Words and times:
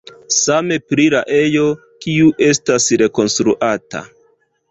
Same 0.35 0.77
pri 0.93 1.03
la 1.15 1.19
ejo, 1.39 1.65
kiu 2.05 2.31
estas 2.47 2.89
rekonstruata. 3.05 4.05